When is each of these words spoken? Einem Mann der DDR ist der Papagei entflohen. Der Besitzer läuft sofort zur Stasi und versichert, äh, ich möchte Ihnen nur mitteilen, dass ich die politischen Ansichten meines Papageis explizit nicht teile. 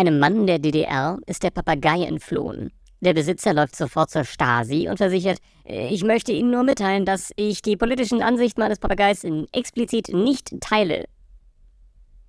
Einem 0.00 0.18
Mann 0.18 0.46
der 0.46 0.58
DDR 0.58 1.18
ist 1.26 1.42
der 1.42 1.50
Papagei 1.50 2.04
entflohen. 2.04 2.72
Der 3.02 3.12
Besitzer 3.12 3.52
läuft 3.52 3.76
sofort 3.76 4.08
zur 4.08 4.24
Stasi 4.24 4.88
und 4.88 4.96
versichert, 4.96 5.36
äh, 5.66 5.92
ich 5.92 6.04
möchte 6.04 6.32
Ihnen 6.32 6.50
nur 6.50 6.62
mitteilen, 6.62 7.04
dass 7.04 7.32
ich 7.36 7.60
die 7.60 7.76
politischen 7.76 8.22
Ansichten 8.22 8.62
meines 8.62 8.78
Papageis 8.78 9.26
explizit 9.52 10.08
nicht 10.08 10.58
teile. 10.62 11.04